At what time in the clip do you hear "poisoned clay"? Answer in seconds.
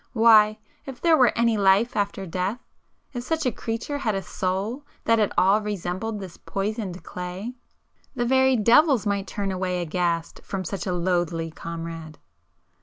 6.37-7.53